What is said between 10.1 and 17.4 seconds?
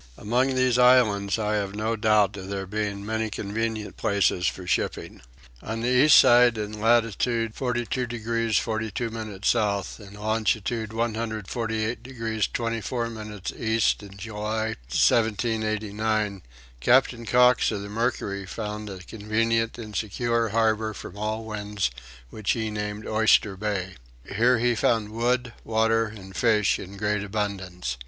longitude 148 degrees 24 minutes east in July, 1789, Captain